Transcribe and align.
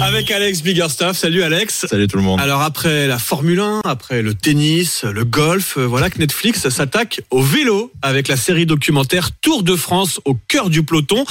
Avec 0.00 0.30
Alex 0.30 0.62
Biggerstaff. 0.62 1.16
Salut 1.16 1.42
Alex. 1.42 1.86
Salut 1.86 2.06
tout 2.06 2.16
le 2.16 2.22
monde. 2.22 2.40
Alors 2.40 2.62
après 2.62 3.08
la 3.08 3.18
Formule 3.18 3.58
1, 3.58 3.80
après 3.84 4.22
le 4.22 4.32
tennis, 4.32 5.02
le 5.02 5.24
golf, 5.24 5.76
euh, 5.76 5.86
voilà 5.86 6.08
que 6.08 6.18
Netflix 6.18 6.68
s'attaque 6.68 7.20
au 7.30 7.42
vélo 7.42 7.92
avec 8.00 8.28
la 8.28 8.36
série 8.36 8.64
documentaire 8.64 9.30
Tour 9.32 9.64
de 9.64 9.74
France 9.74 10.20
au 10.24 10.34
cœur 10.34 10.70
du 10.70 10.84
peloton. 10.84 11.24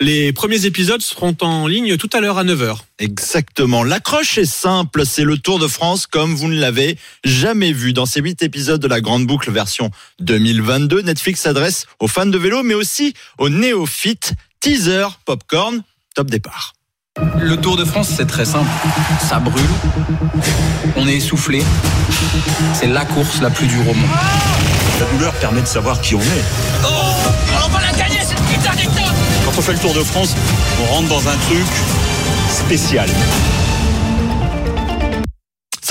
Les 0.00 0.32
premiers 0.32 0.66
épisodes 0.66 1.02
seront 1.02 1.36
en 1.40 1.66
ligne 1.66 1.96
tout 1.96 2.08
à 2.12 2.20
l'heure 2.20 2.38
à 2.38 2.44
9h. 2.44 2.78
Exactement. 3.00 3.82
L'accroche 3.82 4.38
est 4.38 4.44
simple. 4.44 5.04
C'est 5.04 5.24
le 5.24 5.36
Tour 5.36 5.58
de 5.58 5.66
France 5.66 6.06
comme 6.06 6.34
vous 6.34 6.48
ne 6.48 6.60
l'avez 6.60 6.98
jamais 7.24 7.72
vu. 7.72 7.92
Dans 7.92 8.06
ces 8.06 8.20
huit 8.20 8.42
épisodes 8.42 8.80
de 8.80 8.88
la 8.88 9.00
Grande 9.00 9.26
Boucle 9.26 9.50
version 9.50 9.90
2022, 10.20 11.02
Netflix 11.02 11.40
s'adresse 11.40 11.86
aux 11.98 12.08
fans 12.08 12.26
de 12.26 12.38
vélo, 12.38 12.62
mais 12.62 12.74
aussi 12.74 13.14
aux 13.38 13.48
néophytes. 13.48 14.34
Teaser, 14.60 15.08
popcorn, 15.24 15.82
top 16.14 16.30
départ. 16.30 16.74
Le 17.40 17.56
Tour 17.58 17.76
de 17.76 17.84
France, 17.84 18.08
c'est 18.16 18.26
très 18.26 18.46
simple. 18.46 18.70
Ça 19.20 19.38
brûle. 19.38 19.68
On 20.96 21.06
est 21.06 21.16
essoufflé. 21.16 21.62
C'est 22.72 22.86
la 22.86 23.04
course 23.04 23.42
la 23.42 23.50
plus 23.50 23.66
dure 23.66 23.82
au 23.82 23.94
monde. 23.94 24.08
La 24.98 25.06
douleur 25.06 25.34
permet 25.34 25.60
de 25.60 25.66
savoir 25.66 26.00
qui 26.00 26.14
on 26.14 26.20
est. 26.20 26.44
On 27.64 27.68
va 27.68 27.80
la 27.82 27.92
gagner 27.92 28.20
cette 28.20 28.40
putain 28.42 28.74
d'étape 28.74 29.14
Quand 29.44 29.52
on 29.58 29.60
fait 29.60 29.72
le 29.72 29.78
Tour 29.78 29.92
de 29.92 30.02
France, 30.02 30.34
on 30.82 30.94
rentre 30.94 31.08
dans 31.08 31.28
un 31.28 31.36
truc 31.36 31.66
spécial. 32.48 33.08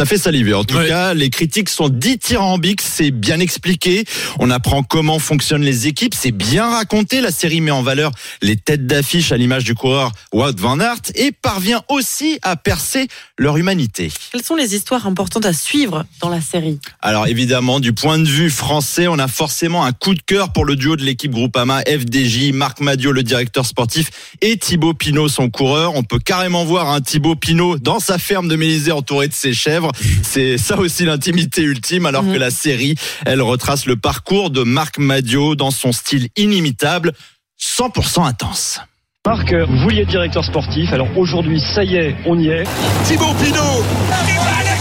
Ça 0.02 0.08
fait 0.08 0.18
saliver. 0.18 0.56
En 0.56 0.64
tout 0.64 0.78
Ouais. 0.78 0.88
cas, 0.88 1.14
les 1.14 1.30
critiques 1.30 1.70
sont 1.70 1.88
dithyrambiques. 1.88 2.82
C'est 2.82 3.12
bien 3.12 3.40
expliqué. 3.40 4.04
On 4.40 4.50
apprend 4.50 4.82
comment 4.82 5.20
fonctionnent 5.20 5.62
les 5.62 5.86
équipes. 5.86 6.16
C'est 6.18 6.32
bien 6.32 6.68
raconté. 6.72 7.22
La 7.22 7.30
série 7.30 7.62
met 7.62 7.70
en 7.70 7.84
valeur 7.84 8.10
les 8.42 8.56
têtes 8.56 8.88
d'affiche 8.88 9.32
à 9.32 9.38
l'image 9.38 9.64
du 9.64 9.76
coureur 9.76 10.12
Wout 10.34 10.60
van 10.60 10.80
Aert 10.80 11.02
et 11.14 11.32
parvient 11.32 11.84
aussi 11.88 12.40
à 12.42 12.56
percer 12.56 13.10
leur 13.38 13.58
humanité. 13.58 14.12
Quelles 14.32 14.44
sont 14.44 14.56
les 14.56 14.74
histoires 14.74 15.06
importantes 15.06 15.46
à 15.46 15.54
suivre 15.54 16.04
dans 16.20 16.30
la 16.30 16.42
série? 16.42 16.80
Alors 17.04 17.28
évidemment, 17.28 17.80
du 17.80 17.94
point 17.94 18.18
de 18.18 18.28
vue 18.28 18.50
français, 18.50 19.08
on 19.08 19.20
a 19.20 19.28
forcément 19.28 19.86
un 19.86 19.92
coup 19.92 20.16
de 20.16 20.22
cœur 20.26 20.52
pour 20.52 20.66
le 20.66 20.76
duo 20.76 20.96
de 20.96 21.04
l'équipe 21.04 21.30
Groupama, 21.32 21.84
FDJ, 21.86 22.54
Marc 22.54 22.80
Madio, 22.80 23.12
le 23.12 23.22
directeur 23.22 23.68
sportif, 23.68 24.10
et 24.42 24.58
Thibaut 24.58 24.96
Pinot, 24.96 25.30
son 25.30 25.52
coureur. 25.52 25.94
On 25.94 26.02
peut 26.02 26.18
carrément 26.18 26.66
voir 26.66 26.90
un 26.90 27.02
Thibaut 27.02 27.36
Pinot 27.36 27.78
dans 27.78 28.00
sa 28.00 28.18
ferme 28.18 28.48
de 28.48 28.56
Mélisée 28.56 28.92
entouré 28.92 29.28
de 29.28 29.34
ses 29.34 29.54
chèvres. 29.54 29.91
C'est 30.24 30.58
ça 30.58 30.78
aussi 30.78 31.06
l'intimité 31.06 31.62
ultime, 31.62 32.06
alors 32.06 32.26
que 32.26 32.38
la 32.38 32.52
série, 32.52 32.96
elle 33.26 33.42
retrace 33.42 33.86
le 33.86 33.96
parcours 33.96 34.50
de 34.50 34.64
Marc 34.64 34.98
Madio 34.98 35.56
dans 35.56 35.72
son 35.72 35.92
style 35.92 36.30
inimitable, 36.38 37.14
100% 37.60 38.26
intense. 38.26 38.82
Marc, 39.26 39.54
vous 39.54 39.78
vouliez 39.78 40.02
être 40.02 40.10
directeur 40.10 40.44
sportif, 40.44 40.92
alors 40.94 41.08
aujourd'hui, 41.16 41.62
ça 41.62 41.84
y 41.84 41.96
est, 41.96 42.16
on 42.26 42.40
y 42.40 42.48
est. 42.48 42.64
Thibaut 43.06 43.34
Pinot 43.36 43.84
Il 44.28 44.36
va 44.36 44.64
la 44.64 44.76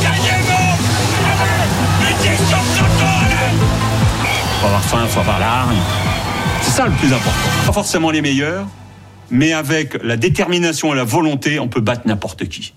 Faut 4.60 4.66
avoir 4.66 4.84
faim, 4.84 5.06
faut 5.08 5.20
avoir 5.20 5.38
la 5.40 5.46
hargne. 5.46 5.76
C'est 6.62 6.70
ça 6.70 6.86
le 6.86 6.92
plus 6.92 7.12
important. 7.12 7.50
Pas 7.66 7.72
forcément 7.72 8.10
les 8.10 8.22
meilleurs, 8.22 8.66
mais 9.30 9.52
avec 9.52 10.02
la 10.02 10.16
détermination 10.16 10.92
et 10.94 10.96
la 10.96 11.04
volonté, 11.04 11.58
on 11.58 11.68
peut 11.68 11.82
battre 11.82 12.06
n'importe 12.06 12.48
qui. 12.48 12.72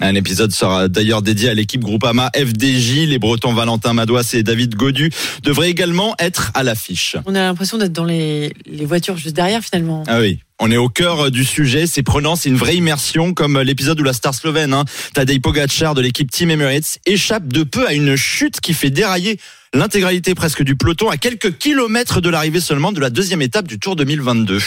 Un 0.00 0.14
épisode 0.14 0.52
sera 0.52 0.88
d'ailleurs 0.88 1.22
dédié 1.22 1.48
à 1.48 1.54
l'équipe 1.54 1.80
Groupama 1.80 2.30
FDJ. 2.36 3.06
Les 3.08 3.18
Bretons 3.18 3.52
Valentin 3.52 3.92
Madouas 3.94 4.30
et 4.34 4.44
David 4.44 4.76
Godu 4.76 5.10
devraient 5.42 5.70
également 5.70 6.14
être 6.20 6.52
à 6.54 6.62
l'affiche. 6.62 7.16
On 7.26 7.34
a 7.34 7.40
l'impression 7.40 7.78
d'être 7.78 7.92
dans 7.92 8.04
les, 8.04 8.52
les 8.66 8.86
voitures 8.86 9.16
juste 9.16 9.34
derrière 9.34 9.62
finalement. 9.62 10.04
Ah 10.06 10.20
oui. 10.20 10.38
On 10.60 10.70
est 10.70 10.76
au 10.76 10.88
cœur 10.88 11.26
euh, 11.26 11.30
du 11.30 11.44
sujet, 11.44 11.86
c'est 11.86 12.02
prenant, 12.02 12.34
c'est 12.34 12.48
une 12.48 12.56
vraie 12.56 12.76
immersion 12.76 13.32
comme 13.32 13.56
euh, 13.56 13.64
l'épisode 13.64 14.00
où 14.00 14.02
la 14.02 14.12
star 14.12 14.34
slovène, 14.34 14.74
hein, 14.74 14.84
Tadej 15.14 15.40
Pogacar 15.40 15.94
de 15.94 16.00
l'équipe 16.00 16.30
Team 16.30 16.50
Emirates, 16.50 16.98
échappe 17.06 17.46
de 17.46 17.62
peu 17.62 17.86
à 17.86 17.94
une 17.94 18.16
chute 18.16 18.60
qui 18.60 18.74
fait 18.74 18.90
dérailler 18.90 19.38
l'intégralité 19.72 20.34
presque 20.34 20.62
du 20.62 20.74
peloton 20.74 21.10
à 21.10 21.16
quelques 21.16 21.58
kilomètres 21.58 22.20
de 22.20 22.28
l'arrivée 22.28 22.60
seulement 22.60 22.90
de 22.90 23.00
la 23.00 23.10
deuxième 23.10 23.42
étape 23.42 23.68
du 23.68 23.78
Tour 23.78 23.94
2022. 23.94 24.58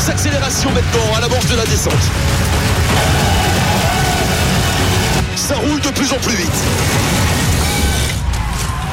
Grosse 0.00 0.08
accélération 0.08 0.70
maintenant 0.70 1.14
à 1.14 1.20
l'amorce 1.20 1.46
de 1.46 1.56
la 1.56 1.66
descente. 1.66 1.92
Ça 5.36 5.56
roule 5.56 5.78
de 5.78 5.88
plus 5.88 6.10
en 6.10 6.16
plus 6.16 6.36
vite. 6.36 6.48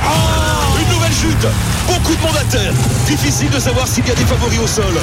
Ah, 0.04 0.82
une 0.82 0.94
nouvelle 0.94 1.14
chute. 1.14 1.48
Beaucoup 1.88 2.14
de 2.14 2.22
monde 2.22 2.36
à 2.38 2.44
terre. 2.52 2.74
Difficile 3.06 3.50
de 3.52 3.60
savoir 3.60 3.88
s'il 3.88 4.06
y 4.06 4.12
a 4.12 4.16
des 4.16 4.26
favoris 4.26 4.60
au 4.60 4.68
sol. 4.68 4.96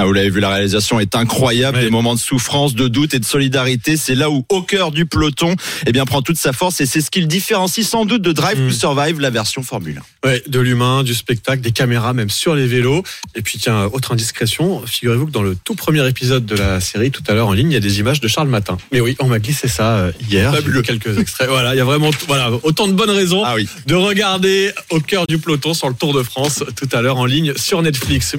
Ah, 0.00 0.04
vous 0.04 0.12
l'avez 0.12 0.30
vu, 0.30 0.38
la 0.38 0.50
réalisation 0.50 1.00
est 1.00 1.16
incroyable, 1.16 1.80
des 1.80 1.90
moments 1.90 2.14
de 2.14 2.20
souffrance, 2.20 2.74
de 2.76 2.86
doute 2.86 3.14
et 3.14 3.18
de 3.18 3.24
solidarité. 3.24 3.96
C'est 3.96 4.14
là 4.14 4.30
où, 4.30 4.44
au 4.48 4.62
cœur 4.62 4.92
du 4.92 5.06
peloton, 5.06 5.56
eh 5.86 5.92
bien, 5.92 6.04
prend 6.04 6.22
toute 6.22 6.36
sa 6.38 6.52
force 6.52 6.80
et 6.80 6.86
c'est 6.86 7.00
ce 7.00 7.10
qui 7.10 7.20
le 7.20 7.26
différencie 7.26 7.84
sans 7.84 8.04
doute 8.04 8.22
de 8.22 8.30
Drive 8.30 8.60
Mm. 8.60 8.68
to 8.68 8.74
Survive, 8.74 9.20
la 9.20 9.30
version 9.30 9.62
Formule 9.64 10.00
1. 10.24 10.28
Ouais, 10.28 10.42
de 10.46 10.60
l'humain, 10.60 11.02
du 11.02 11.14
spectacle, 11.14 11.62
des 11.62 11.72
caméras 11.72 12.12
même 12.12 12.30
sur 12.30 12.54
les 12.54 12.66
vélos. 12.68 13.02
Et 13.34 13.42
puis 13.42 13.58
tiens, 13.58 13.86
autre 13.92 14.12
indiscrétion, 14.12 14.82
figurez-vous 14.86 15.26
que 15.26 15.30
dans 15.32 15.42
le 15.42 15.56
tout 15.64 15.74
premier 15.74 16.06
épisode 16.08 16.46
de 16.46 16.54
la 16.54 16.80
série, 16.80 17.10
tout 17.10 17.22
à 17.26 17.34
l'heure 17.34 17.48
en 17.48 17.52
ligne, 17.52 17.70
il 17.72 17.74
y 17.74 17.76
a 17.76 17.80
des 17.80 17.98
images 17.98 18.20
de 18.20 18.28
Charles 18.28 18.48
Matin. 18.48 18.78
Mais 18.92 19.00
oui, 19.00 19.16
on 19.18 19.26
m'a 19.26 19.40
glissé 19.40 19.66
ça 19.66 19.96
euh, 19.96 20.12
hier. 20.30 20.54
J'ai 20.54 20.62
vu 20.62 20.80
quelques 20.82 21.18
extraits. 21.18 21.48
Voilà, 21.48 21.74
il 21.74 21.78
y 21.78 21.80
a 21.80 21.84
vraiment 21.84 22.10
voilà, 22.28 22.50
autant 22.62 22.86
de 22.86 22.92
bonnes 22.92 23.10
raisons 23.10 23.42
Ah 23.44 23.54
oui. 23.56 23.68
de 23.86 23.94
regarder 23.96 24.72
au 24.90 25.00
cœur 25.00 25.26
du 25.26 25.38
peloton 25.38 25.74
sur 25.74 25.88
le 25.88 25.94
Tour 25.94 26.14
de 26.14 26.22
France 26.22 26.62
tout 26.76 26.88
à 26.92 27.02
l'heure 27.02 27.16
en 27.16 27.26
ligne 27.26 27.52
sur 27.56 27.82
Netflix. 27.82 28.36